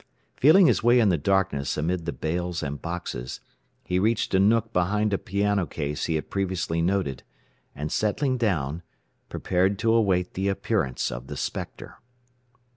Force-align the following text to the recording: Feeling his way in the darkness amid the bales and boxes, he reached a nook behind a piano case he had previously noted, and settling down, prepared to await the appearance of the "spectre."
Feeling 0.35 0.65
his 0.65 0.81
way 0.81 0.99
in 0.99 1.09
the 1.09 1.17
darkness 1.19 1.77
amid 1.77 2.07
the 2.07 2.11
bales 2.11 2.63
and 2.63 2.81
boxes, 2.81 3.39
he 3.83 3.99
reached 3.99 4.33
a 4.33 4.39
nook 4.39 4.73
behind 4.73 5.13
a 5.13 5.17
piano 5.19 5.67
case 5.67 6.05
he 6.05 6.15
had 6.15 6.31
previously 6.31 6.81
noted, 6.81 7.21
and 7.75 7.91
settling 7.91 8.35
down, 8.35 8.81
prepared 9.29 9.77
to 9.77 9.93
await 9.93 10.33
the 10.33 10.47
appearance 10.47 11.11
of 11.11 11.27
the 11.27 11.37
"spectre." 11.37 11.99